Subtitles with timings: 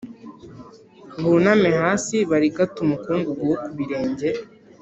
[1.25, 4.29] buname hasi barigate umukungugu wo ku birenge